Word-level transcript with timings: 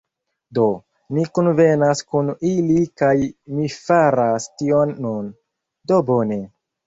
Do, 0.57 0.63
ni 1.17 1.25
kunvenas 1.37 1.99
kun 2.13 2.31
ili 2.53 2.79
kaj 3.03 3.11
mi 3.59 3.69
faras 3.75 4.49
tion 4.61 4.95
nun. 5.07 5.31
Do 5.93 6.01
bone. 6.11 6.41